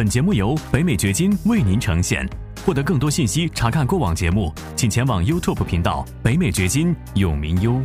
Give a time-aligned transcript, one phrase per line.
[0.00, 2.26] 本节目由北美掘金为您呈现。
[2.64, 7.78] 获得更多信息，查看过往节目，请前往 YouTube 频道“北美掘金”永明优。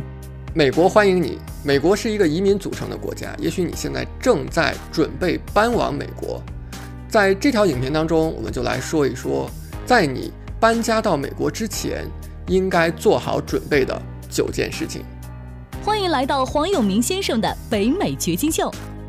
[0.54, 1.38] 美国欢迎你。
[1.62, 6.42] 美国是一个移民组成的国家，也许你现在正在准备搬往美国。
[7.06, 9.46] 在这条影片当中，我们就来说一说，
[9.84, 12.06] 在你搬家到美国之前，
[12.46, 15.02] 应该做好准备的九件事情。
[15.84, 18.72] 欢迎来到黄永明先生的北美掘金秀。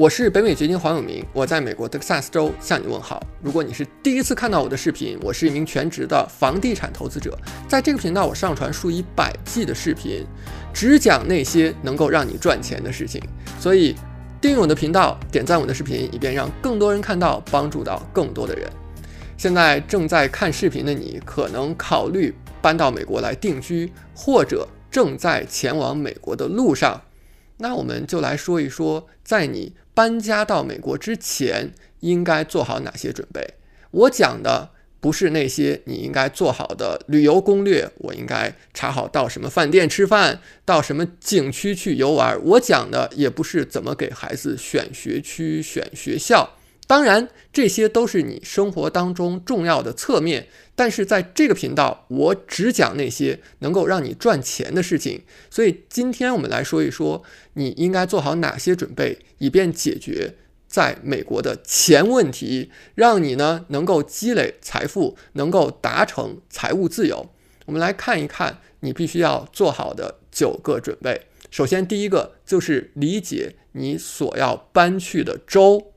[0.00, 3.22] 我是北美掘金黄永明，我在美国德克萨斯州向你问好。
[3.42, 7.38] 如果你是第一次看到我的视频，我是一名全职的房地产投资者，
[7.68, 10.24] 在这个频道我上传数以百计的视频，
[10.72, 13.22] 只讲那些能够让你赚钱的事情。
[13.58, 13.94] 所以
[14.40, 18.66] 订阅我的频道，点赞我的视频，以便让更多人看到，帮助到更多的人。
[19.36, 27.02] 现在正在看视频的你，可能考虑搬到美国来定居，或者正在前往美国的路上。
[27.58, 29.74] 那我们就来说一说，在你。
[30.00, 33.46] 搬家到美国之前应该做好哪些准备？
[33.90, 42.34] 我讲的不是那些你应该做好的旅游攻略，我应该查好到什么饭店吃饭，到什么景区去游玩。
[42.42, 46.48] 我讲的也不是怎么给孩子选学区、选学校。
[46.90, 50.48] 当然，这些都是你生活当中重要的侧面。
[50.74, 55.22] 但是在这个频道，我只讲那些能够让你赚钱的事情。
[55.48, 60.34] 所以今天我们来说一说，你应该做好哪些准备，以便解决
[60.66, 67.30] 在美国的钱问题，让你呢能够积累财富，能够达成财务自由。
[67.66, 71.28] 我们来看一看你必须要做好的九个准备。
[71.52, 75.92] 首先，第一个就是理解你所要搬去的州。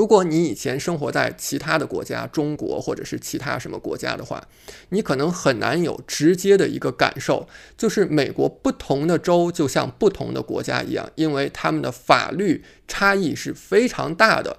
[0.00, 4.42] 如果你以前生活在其他的国家，中国或者是其他什么国家的话，
[4.88, 7.46] 你可能很难有直接的一个感受，
[7.76, 14.56] 就是美国不同的州就像不同的国家一样，因为他们的法律差异是非常大的。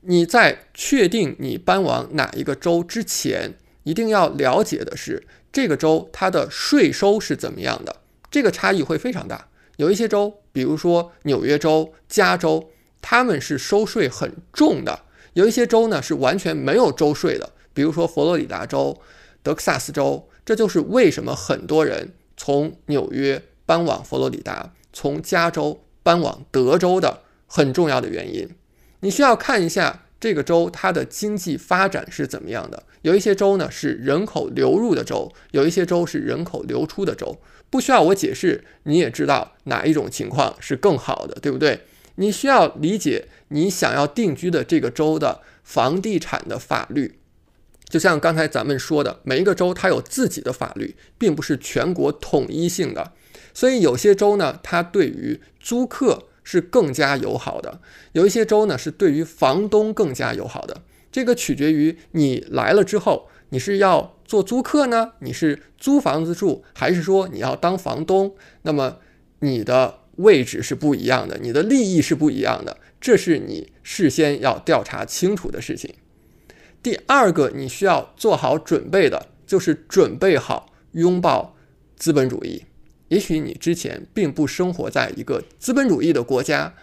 [0.00, 9.46] 你在确定你搬往哪一个州之前，一定要了解的是这个州它的税收是怎么样的，这个差异会非常大。
[9.76, 12.70] 有一些州，比如说纽约州、加州。
[13.06, 15.02] 他们是收税很重的，
[15.34, 18.98] 有一些州呢是完全没有州税的，比如说佛罗里达州、
[19.42, 20.26] 德克萨斯州。
[20.42, 28.48] 这就是为什么很多人从纽约搬往佛罗里达，从加州搬往德州的很重要的原因。
[29.00, 32.82] 你需要看一下这个州它的经济发展是怎么样的。
[33.02, 37.38] 有一些州呢是人口流入的州，有一些州是人口流出的州。
[37.68, 41.80] 不需要我解释，你也知道哪一种情况是更好的，对不对？
[42.16, 47.18] 你需要理解你想要定居的这个州的房地产的法律，
[47.88, 53.12] 就像刚才咱们说的，每一个州它有自己的法律，并不是全国统一性的。
[53.52, 57.80] 所以有些州呢，它对于租客是更加友好的；
[58.12, 60.82] 有一些州呢，是对于房东更加友好的。
[61.10, 68.36] 这个取决于你来了之后，你是要做租客呢，你是租房子住，还是说你要当房东？
[68.62, 68.98] 那么
[69.40, 70.03] 你的。
[70.16, 75.92] 位置是不一样的，你的利益是不一样的，这是你事先要调查清楚的事情。
[76.82, 81.56] 第二个，你需要做好准备的，就是准备好拥抱
[81.96, 82.64] 资本主义。
[83.08, 86.74] 也许你之前并不生活在一个资本主义的国家，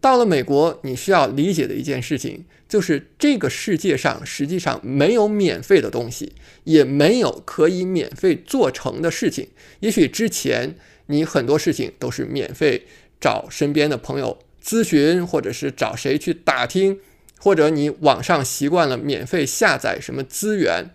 [0.00, 6.32] 到了美国，你需要理解的一件事情，就是这个世界上实际上没有免费的东西，
[6.64, 9.48] 也没有可以免费做成的事情。
[9.80, 10.76] 也许之前。
[11.08, 12.86] 你很多事情都是免费
[13.20, 17.00] 找身边的朋友咨询，或者是找谁去打听，
[17.38, 20.90] 或者你网上习惯了免费下载什么资源。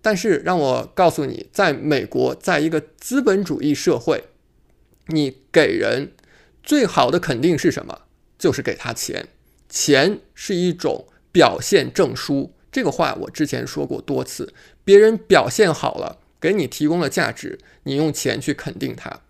[0.00, 4.24] 但是让我告诉你，在美国，在一个资本主义社会，
[5.06, 6.12] 你给人
[6.62, 8.02] 最好的肯定是什么？
[8.38, 9.28] 就是给他钱。
[9.70, 14.52] 钱是一种表现证书，这个话我之前说过多次。
[14.84, 16.18] 别人表现好了。
[16.44, 19.20] 给你提供了价值，你用钱去肯定他。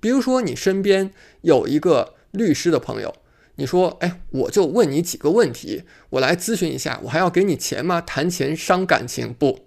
[0.00, 1.12] 比如说，你身边
[1.42, 3.14] 有一个律师的朋友，
[3.54, 8.00] 你说：“哎，我就问你几个问题，我来咨询一下，我还要给你钱吗？
[8.00, 9.60] 谈钱伤感情不？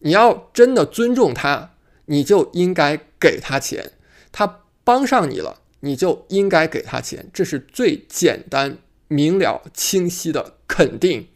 [0.00, 1.70] 你要真的尊重他，
[2.04, 3.92] 你就应该给他钱。
[4.30, 8.76] 他帮上你了，你就应该给他钱，这是最简单
[9.08, 11.28] 明了清晰的肯定。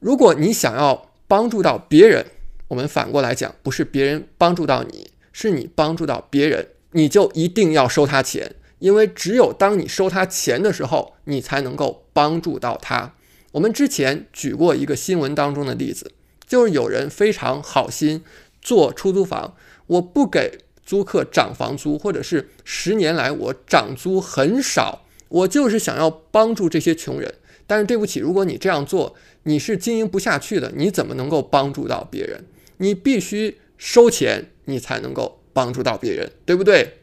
[0.00, 2.26] 如果你想要帮助到别人，
[2.74, 13.14] 我们反过来讲，不是别人帮助到你，是你帮助到别人，你就一定要收他钱，因为只有当你收他钱的时候，你才能够帮助到他。
[13.52, 16.10] 我们之前举过一个新闻当中的例子，
[16.48, 18.24] 就是有人非常好心
[18.60, 19.54] 做出租房，
[19.86, 27.34] 我不给租客涨房租，或者是十年来我涨租很少，我就是想要帮助这些穷人。
[27.68, 32.44] 但是对不起，如果你这样做，你是经营不下去的，你怎么能够帮助到别人？
[32.78, 36.98] 你必须收钱，你才能够帮助到别人，对不对？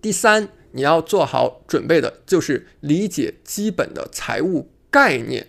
[0.00, 5.48] 第三，你要做好准备的就是理解基本的财务概念。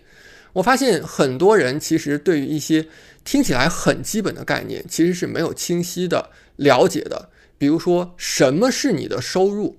[0.54, 2.86] 我发现很多人其实对于一些
[3.24, 7.30] 听起来很基本的概念，其实是没有清晰的了解的。
[7.56, 9.78] 比如说，什么是你的收入？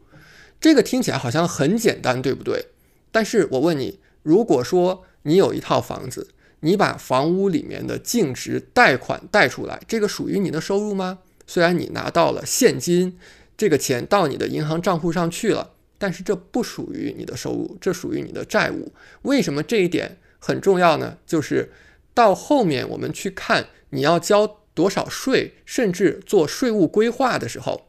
[0.60, 2.68] 这个听起来好像很简单，对不对？
[3.12, 4.00] 但是我问你。
[4.24, 6.30] 如果说你有一套房子，
[6.64, 11.20] 你把房屋里面的净值贷款贷出来，这个属于你的收入吗？
[11.46, 13.20] 虽然你拿到了现金，
[13.58, 18.94] 这个钱到你的银行账户上去了，但是这不属于你的收入，这属于你的债务。
[19.24, 21.18] 为什么这一点很重要呢？
[21.28, 21.74] 就是
[22.14, 27.88] 到后面我们去看你要交多少税，甚至做税务规划的时候，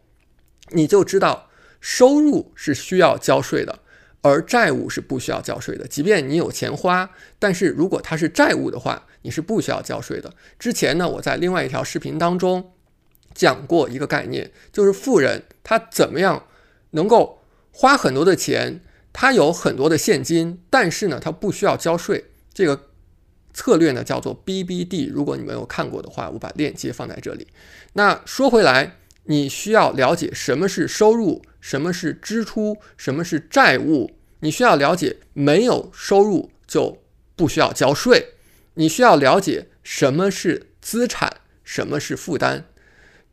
[0.70, 1.48] 你就知道
[1.80, 3.78] 收入是需要交税的。
[4.24, 10.32] 而债务是不需要交税的，即便你有钱花，但是如果它是债务的话，你是不需要交税的。
[10.58, 12.72] 之前呢，我在另外一条视频当中
[13.34, 16.46] 讲过一个概念，就是富人他怎么样
[16.92, 18.80] 能够花很多的钱，
[19.12, 22.24] 他有很多的现金，但是呢，他不需要交税。
[22.54, 22.84] 这个
[23.52, 25.12] 策略呢叫做 BBD。
[25.12, 27.46] 如果你没有看过的话，我把链接放在这里。
[27.92, 31.42] 那说回来，你需要了解什么是收入。
[31.64, 32.76] 什么是支出？
[32.98, 34.10] 什么是债务？
[34.40, 36.98] 你需要了解，没有收入就
[37.34, 38.34] 不需要交税。
[38.74, 42.64] 你需要了解什么是资产，什么是负担，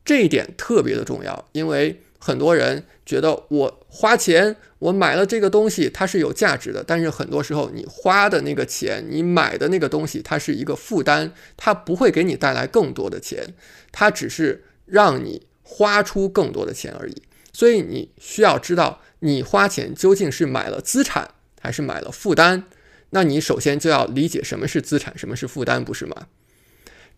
[0.06, 1.50] 这一点特别的重要。
[1.52, 6.82] 因为很多人觉得我花钱，我买了这个东西，它是有价值的。
[6.82, 13.54] 但是很多时候，你花的那个钱，你买的那个东西，它是一个负担，它不会给你带来更多的钱，
[13.92, 17.22] 它只是让你花出更多的钱而已。
[17.54, 22.64] 所以你需要知道，你花钱究竟是买了资产还是买了负担？
[23.12, 26.28] 那你首先就要理解什么是资产，什么是负担，不是吗？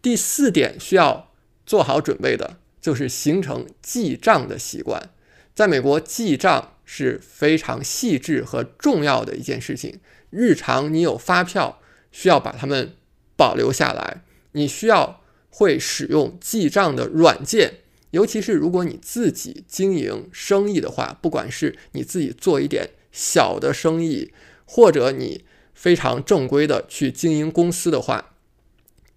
[0.02, 1.32] 第四点需要
[1.66, 5.12] 做好准备的就是形成记账的习惯。
[5.56, 10.00] 在美国，记账是非常细致和重要的一件事情。
[10.32, 11.80] 日常你有发票，
[12.12, 12.96] 需要把它们
[13.36, 14.24] 保留下来。
[14.54, 15.22] 你需要
[15.52, 17.83] 会使用记账的软件。
[18.14, 24.32] 尤其是如果你自己经营生意的话，不管是你自己做一点小的生意，
[24.66, 28.36] 或者你非常正规的去经营公司的话，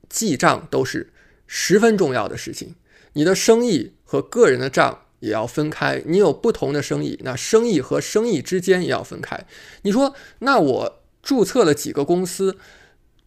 [0.09, 1.13] 记账都是
[1.47, 2.75] 十分重要的事情。
[3.13, 6.03] 你的生意和个人的账也要分开。
[6.07, 9.47] 你有不同的生意，那生意和生意之间也要分开。
[9.83, 12.57] 你说，那我注册了几个公司，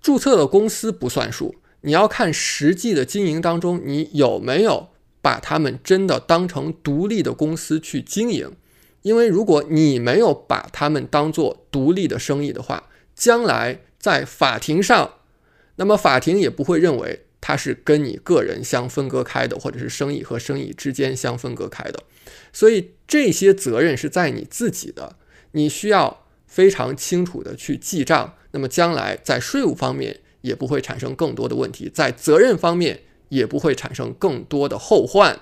[0.02, 4.90] 注册的公司不算数，你要看实际的经营当中你有没有。
[5.22, 8.52] 把他们真的当成独立的公司去经营，
[9.02, 15.16] 因为如果你没有把他们当做独立的生意的话，将来在法庭上，
[15.76, 22.04] 那么法庭也不会认为它是跟你个人相分割开的，或者是生意和生意之间相分割开的。
[22.54, 25.18] 所以这些责任是在你自己的，
[25.52, 28.36] 你需要非常清楚的去记账。
[28.52, 33.02] 那么将来在税务方面也不会产生更多的问题，在责任方面。
[33.30, 35.40] 也不会产生更多的后患。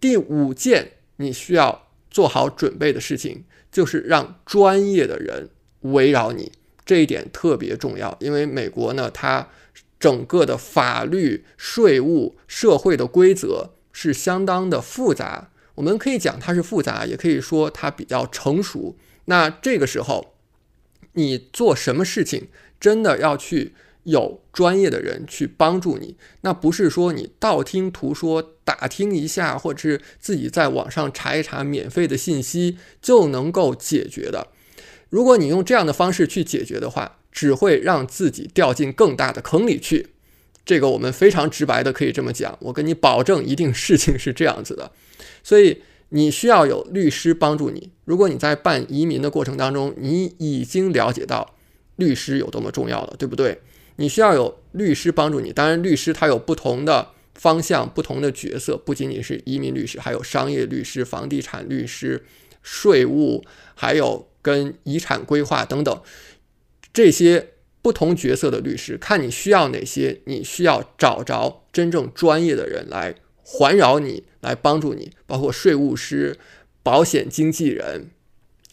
[0.00, 5.50] 第五件你需要做好准备的事情，就是让专业的人
[5.80, 6.52] 围绕你，
[6.86, 8.16] 这一点特别重要。
[8.20, 9.48] 因为美国呢，它
[9.98, 15.50] 整个的法律、税务、社会的规则是相当的复杂。
[15.74, 18.96] 我们可以讲它是复杂，也可以说它比较成熟。
[19.24, 20.34] 那这个时候，
[21.14, 22.48] 你做什么事情，
[22.78, 23.74] 真的要去。
[24.08, 34.48] 有专业的人去帮助你，那不是说你道听途说、打听一下，或者是自己在网上查一查免费的信息就能够解决的。
[35.10, 40.08] 如果你用这样的方式去解决的话，只会让自己掉进更大的坑里去。
[40.64, 44.90] 这个我们非常直白的可以这么讲，我跟你保证，一定事情是这样子的。
[45.42, 47.90] 所以你需要有律师帮助你。
[48.06, 51.54] 如果你在办移民的过程当中，你已经了解到
[51.96, 53.60] 律师有多么重要了，对不对？
[53.98, 62.24] 你需要有律师帮助你，当然律师他有不同的方向、不同的角色，不仅仅是移民律师，还有商业律师、房地产律师、
[62.62, 66.00] 税务，还有跟遗产规划等等
[66.92, 67.48] 这些
[67.82, 76.38] 不同角色的律师，看你需要哪些，你需要找着真正专业的人来环绕你，来帮助你，包括税务师、
[76.84, 78.10] 保险经纪人。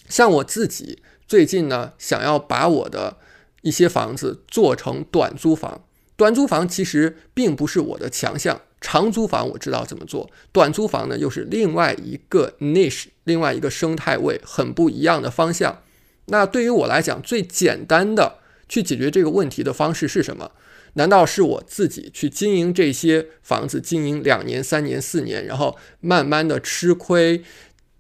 [0.07, 3.17] 像我自己最近呢，想要把我的
[3.65, 5.83] 一些房子做成短租房，
[6.15, 8.61] 短租房其实并不是我的强项。
[8.79, 15.81] 长租房我知道怎么做，短租房呢又是另外一个 niche，另外一个生态位很不一样的方向。
[16.27, 18.37] 那对于我来讲，最简单的
[18.69, 20.51] 去解决这个问题的方式是什么？
[20.93, 27.43] 难道是我自己去经营这些房子，经营两年、三年、四年，然后慢慢的吃亏、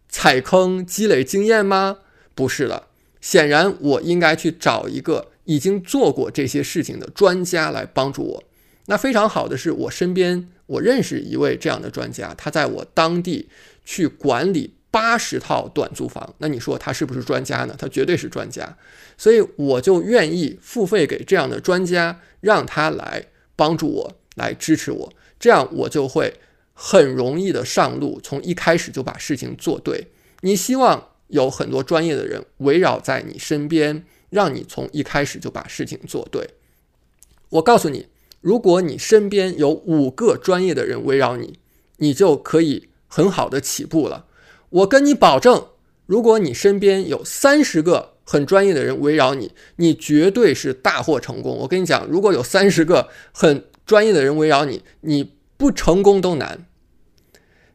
[0.07, 1.97] 踩坑、积累经验吗？
[2.35, 8.43] 不是了，显然我应该去找一个已经做过这些事情的专家来帮助我。
[8.87, 10.49] 那非常好的是我身边。
[10.67, 13.47] 我认识一位这样的专家，他在我当地
[13.85, 16.33] 去管理八十套短租房。
[16.39, 17.75] 那你说他是不是专家呢？
[17.77, 18.75] 他绝对是专家。
[19.15, 23.25] 所以我就愿意付费给这样的专家，让他来
[23.55, 25.13] 帮助我，来支持我。
[25.39, 26.33] 这样我就会
[26.73, 30.07] 很容易的上路，从一开始就把事情做对。
[30.41, 36.49] 你希望有很多专业的人围绕在你身边，让你从一开始就把事情做对。
[37.49, 38.07] 我告诉你。
[38.41, 41.57] 如果你身边有五个专业的人围绕你，
[41.97, 44.27] 你就可以很好的起步了。
[44.69, 45.69] 我跟你保证，
[46.05, 51.57] 如果你身边有三十个很专业的人围绕你，你绝对是大获成功。
[51.57, 56.67] 我跟你讲，如果有三十个很专业的人围绕你，你不成功都难。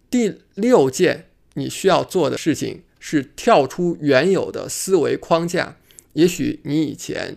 [0.09, 5.79] 第六件你需要做的事情是跳出原有的思维框架。
[6.15, 7.37] 也许你以前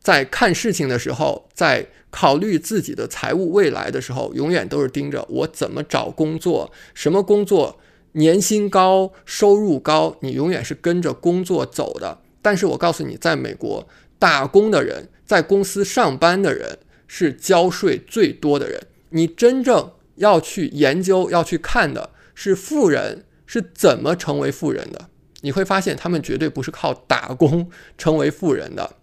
[0.00, 7.78] 在看事情的时候，在考虑自己的财务未来的时候，永远都是盯着我怎么找工作，什么工作
[8.12, 12.18] 年薪高、收入高，你永远是跟着工作走的。
[12.40, 13.86] 但是我告诉你，在美国
[14.18, 18.80] 打工的人，在公司上班的人是交税最多的人。
[19.10, 25.10] 你真正要去研究、要去看的是富人是怎么成为富人的。
[25.40, 28.96] 你会发现，他们绝对不是靠打工成为富人的。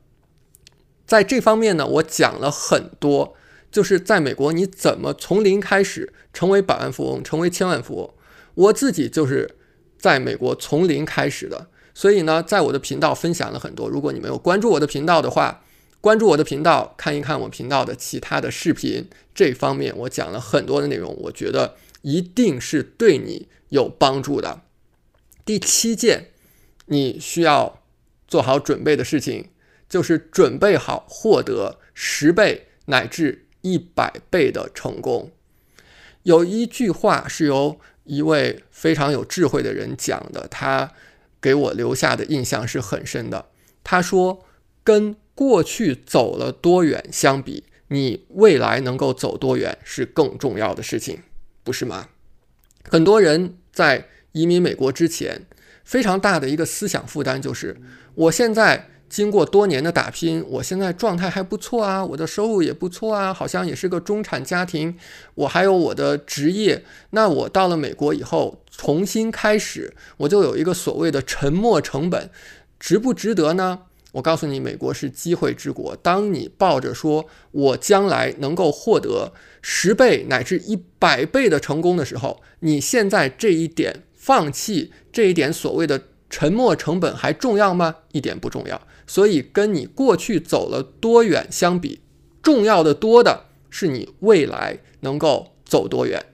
[1.06, 3.36] 在这方面呢，我讲了很多，
[3.72, 8.14] 就是在美国你怎么从零开始成为百万富翁，成为千万富翁。
[8.56, 9.56] 我自己就是
[9.98, 13.88] 在美国从零开始的，所以呢，在我的频道分享了很多。
[13.88, 15.64] 如果你没有关注我的频道的话，
[16.02, 24.62] 关注我的频道，看一看我频道的其他的视频，这方面我讲了很多的内容，我觉得一定是对你有帮助的。
[25.46, 26.32] 第七件
[26.88, 27.82] 你需要
[28.28, 29.52] 做好准备的事情。
[29.88, 35.32] 就是准备好获得十倍乃至一百倍的成功。
[36.24, 40.92] 有一句话是由一位非常有智慧的人讲的，他
[41.40, 43.46] 给我留下的印象是很深的。
[43.84, 44.44] 他说
[44.84, 51.20] ：“跟过去走了多远相比，你未来能够走多远是更重要的事情，
[51.64, 52.10] 不是吗？”
[52.90, 55.42] 很多人在移民美国之前，
[55.84, 57.76] 非常大的一个思想负担就是：
[58.14, 58.90] 我现在。
[59.08, 64.98] 经过多年的打拼，我现在状态还不错啊，我的收入也不错啊，好像也是个中产家庭。
[65.36, 72.32] 我还有我的职业，那我到了美国以后重新开始，我就有一个所谓的沉没成本，
[72.80, 73.82] 值不值得呢？
[74.14, 75.96] 我告诉你，美国是机会之国。
[75.98, 86.02] 当你抱着说我将来能够获得十倍乃至一百倍的成功的时候，你现在这一点放弃，这一点所谓的
[86.32, 87.98] 沉没成本还重要吗？
[88.12, 88.82] 一点不重要。
[89.06, 92.02] 所以，跟你过去走了多远相比，
[92.42, 96.26] 重要的多的是你未来能够走多远。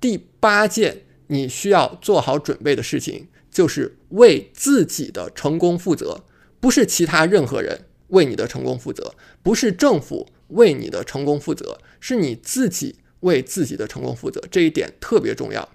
[0.00, 6.22] 第八件你需要做好准备的事情，就是为自己的成功负责，
[6.60, 14.40] 不是其他任何人为你的成功负责，不是政府为你的成功负责，是你自己为自己的成功负责。
[14.48, 15.68] 这一点特别重要。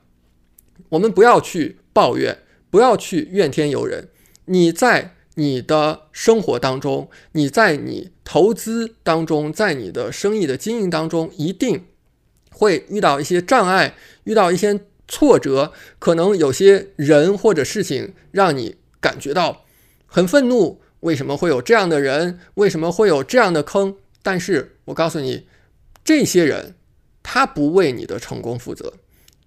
[0.89, 4.09] 我们不要去抱怨，不要去怨天尤人。
[4.45, 5.15] 你在。
[5.35, 11.85] 你的生活当中，你在你投资当中，在你的生意的经营当中，一定
[12.51, 13.95] 会遇到一些障碍，
[14.25, 19.63] 遇到一些挫折，可能有些人或者事情让你感觉到
[20.05, 20.81] 很愤怒。
[20.99, 22.37] 为什么会有这样的人？
[22.55, 23.95] 为什么会有这样的坑？
[24.21, 25.47] 但是我告诉你，
[26.03, 26.75] 这些人
[27.23, 28.95] 他不为你的成功负责，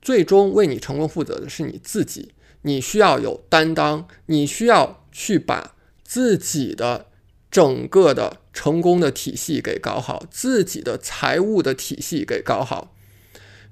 [0.04, 2.34] 最终为你成功负责的是你自己。
[2.62, 5.73] 你需要有担当，你需要去把。
[6.06, 7.06] 自己的
[7.50, 12.94] 整个的成功的体系给搞好，自己的财务的体系给搞好。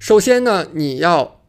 [0.00, 1.44] 首先呢，你要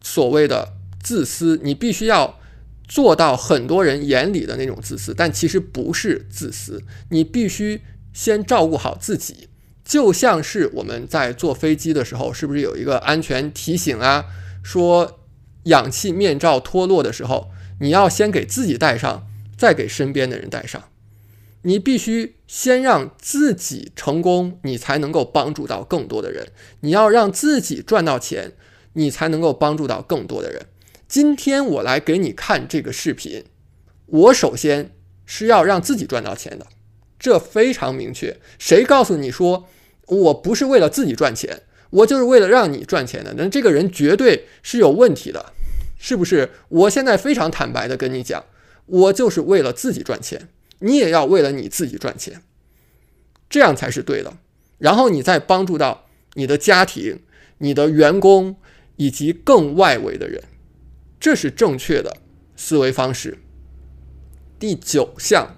[0.00, 2.40] 所谓的自私，你必须要
[2.88, 6.82] 做到很多人眼里的那种自私，但其实不是自私。
[7.10, 7.82] 你必须
[8.14, 9.49] 先照顾好自己，
[9.90, 14.26] 就像是我们在坐飞机的时候，是不是有一个安全提醒啊？
[14.62, 15.18] 说
[15.64, 19.26] 氧气面罩脱落的时候，你要先给自己戴上，
[19.58, 20.80] 再给身边的人戴上。
[21.62, 26.46] 你必须先让自己成功，你才能够帮助到更多的人。
[26.82, 28.52] 你要让自己赚到钱，
[28.92, 30.66] 你才能够帮助到更多的人。
[31.08, 33.44] 今天我来给你看这个视频，
[34.06, 34.92] 我首先
[35.26, 36.68] 是要让自己赚到钱的，
[37.18, 38.36] 这非常明确。
[38.56, 39.66] 谁告诉你说
[40.10, 43.34] 我不是为了自己赚钱，我就是为了让你赚钱的？
[43.36, 45.52] 那这个人绝对是有问题的，
[45.98, 46.50] 是不是？
[46.68, 48.44] 我现在非常坦白的跟你讲，
[48.86, 50.48] 我就是为了自己赚钱。
[50.80, 52.42] 你也要为了你自己赚钱，
[53.48, 54.38] 这样才是对的。
[54.78, 57.20] 然后你再帮助到你的家庭、
[57.58, 58.56] 你的员工
[58.96, 60.42] 以及更外围的人，
[61.20, 62.16] 这是正确的
[62.56, 63.38] 思维方式。
[64.58, 65.56] 第九项，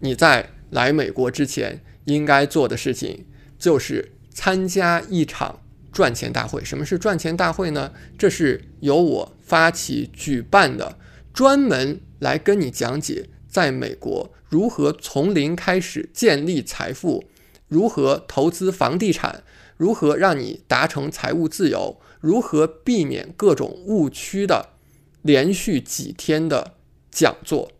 [0.00, 3.24] 你在来美国之前应该做的事情
[3.58, 5.60] 就是参加一场
[5.92, 6.64] 赚钱大会。
[6.64, 7.92] 什么是赚钱大会呢？
[8.18, 10.98] 这是由我发起举办的，
[11.32, 14.32] 专门来跟你讲解在美国。
[14.48, 17.24] 如何从零开始建立财富？
[17.68, 19.42] 如何投资房地产？
[19.76, 22.00] 如何让你达成财务自由？
[22.20, 24.70] 如何避免各种误区的
[25.22, 26.74] 连续几天的
[27.10, 27.72] 讲座？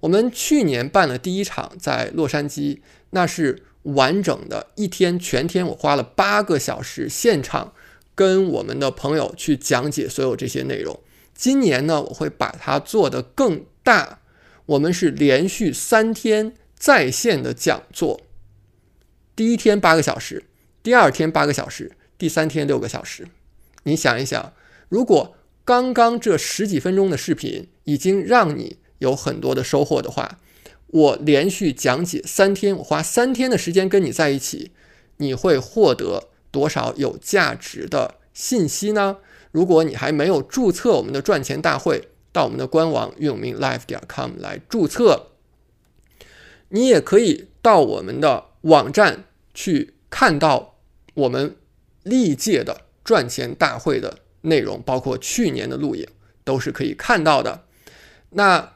[0.00, 7.72] 我们去年办了第一场在洛杉矶，那是完整的一天全天，我花了八个小时现场
[8.14, 11.00] 跟我们的朋友去讲解所有这些内容。
[11.34, 14.20] 今年呢，我会把它做得更大。
[14.66, 18.20] 我们是连续三天在线的讲座，
[19.34, 20.44] 第一天八个小时，
[20.82, 23.26] 第二天八个小时，第三天六个小时。
[23.84, 24.52] 你想一想，
[24.88, 25.34] 如果
[25.64, 30.38] 刚刚这十几分钟的视频已经让你有很多的收获的话，
[30.92, 34.72] 我连续讲解三天，我花三天的时间跟你在一起，
[35.18, 39.18] 你会获得多少有价值的信息呢？
[39.52, 45.28] 如果你还没有注册我们的赚钱大会，到我们的官网运永明 life 点 com 来注册，
[46.68, 49.24] 你也可以到我们的网站
[49.54, 50.78] 去看到
[51.14, 51.56] 我们
[52.02, 56.06] 历届的赚钱大会的内容，包括去年的录影
[56.44, 57.64] 都是可以看到的。
[58.30, 58.74] 那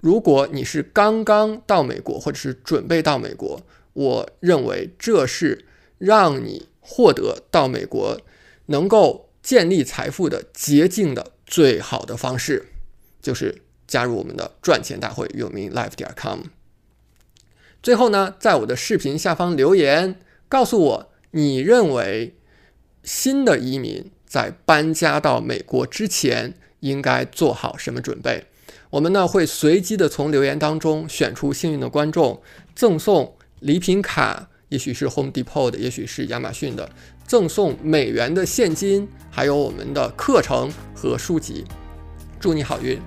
[0.00, 3.60] 如果你是刚刚到美国，或者是准备到美国，
[3.94, 5.64] 我认为这是
[5.98, 8.20] 让你获得到美国
[8.66, 12.66] 能够建立财富的捷径的最好的方式。
[13.20, 16.42] 就是加入我们的赚钱大会，有名 life 点 com。
[17.82, 22.36] 最后呢，在我的视频下方留言，告诉我你认为
[23.02, 28.46] 新的移民在搬家到美国之前应该做好什么准备。
[28.90, 32.40] 我们呢会随机的从留言当中选出幸运的观众，
[32.74, 36.88] 赠送礼品卡，也许是 Home Depot 的，也许是亚马逊的，
[37.26, 41.64] 赠送美元的现金，还有我们的课程和书籍。
[42.40, 42.98] 祝你好运！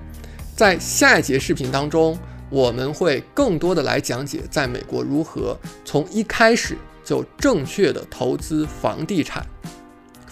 [0.54, 2.16] 在下一节视频当中，
[2.48, 9.44] 我们会更多的来讲解在美国如何从一开始就正确的投资房地产。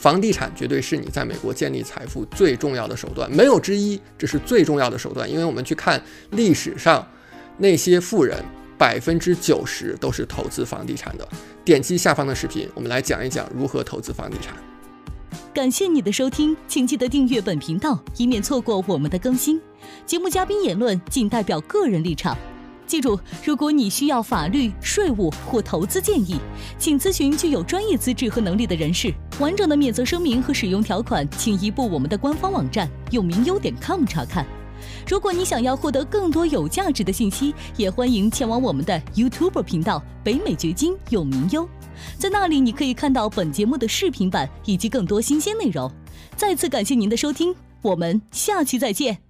[0.00, 5.30] 房地产绝对是你在美国建立财富最重要的手段，没有之一，这是最重要的手段。
[5.30, 7.06] 因为我们去看历史上
[7.58, 8.42] 那些富人，
[8.78, 11.28] 百分之九十都是投资房地产的。
[11.66, 14.56] 点击下方的视频，我们来讲一讲如何投资房地产。
[15.52, 19.60] 感谢你的收听，请记得订阅本频道，以免错过我们的更新。
[20.06, 22.34] 节目嘉宾言论仅代表个人立场。
[22.86, 26.40] 记住，如果你需要法律、税务或投资建议，
[26.78, 29.12] 请咨询具有专业资质和能力的人士。
[29.40, 34.44] 完整的免责声明和使用条款，请移步我们的官方网站永明优点 com 查看。
[35.08, 41.66] 如果你想要获得更多有价值的信息，也欢迎前往我们的 YouTube 频道北美掘金永明优。
[42.18, 45.90] 在那里，你可以看到本节目的视频版以及更多新鲜内容。
[46.36, 49.29] 再次感谢您的收听，我们下期再见。